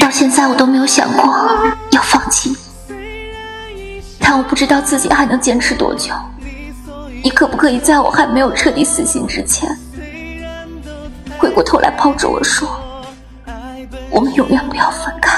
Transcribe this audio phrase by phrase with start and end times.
[0.00, 1.24] 到现在我都没有想过
[1.90, 4.02] 要放弃你。
[4.20, 6.12] 但我不知道自己还能坚持多久。
[7.24, 9.66] 你可不可以在我还没有彻底死心之前
[11.38, 12.68] 回过头来抱着我说
[14.10, 15.33] 我们永远不要分开